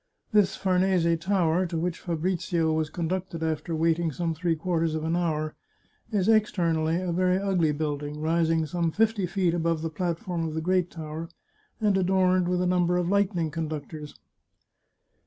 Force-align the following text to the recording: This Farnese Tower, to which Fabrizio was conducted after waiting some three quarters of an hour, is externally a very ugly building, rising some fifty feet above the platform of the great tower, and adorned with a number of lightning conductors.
This 0.33 0.55
Farnese 0.55 1.15
Tower, 1.19 1.67
to 1.67 1.77
which 1.77 1.99
Fabrizio 1.99 2.73
was 2.73 2.89
conducted 2.89 3.43
after 3.43 3.75
waiting 3.75 4.11
some 4.11 4.33
three 4.33 4.55
quarters 4.55 4.95
of 4.95 5.03
an 5.03 5.15
hour, 5.15 5.53
is 6.11 6.27
externally 6.27 6.99
a 6.99 7.11
very 7.11 7.37
ugly 7.37 7.71
building, 7.71 8.19
rising 8.19 8.65
some 8.65 8.89
fifty 8.89 9.27
feet 9.27 9.53
above 9.53 9.83
the 9.83 9.91
platform 9.91 10.43
of 10.47 10.55
the 10.55 10.59
great 10.59 10.89
tower, 10.89 11.29
and 11.79 11.95
adorned 11.99 12.47
with 12.47 12.63
a 12.63 12.65
number 12.65 12.97
of 12.97 13.09
lightning 13.09 13.51
conductors. 13.51 14.15